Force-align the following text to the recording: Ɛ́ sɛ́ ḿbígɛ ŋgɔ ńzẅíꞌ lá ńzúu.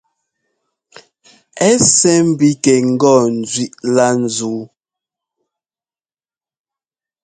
Ɛ́ 1.69 1.75
sɛ́ 1.95 2.17
ḿbígɛ 2.29 2.75
ŋgɔ 2.91 3.13
ńzẅíꞌ 3.39 3.77
lá 3.95 4.07
ńzúu. 4.21 4.61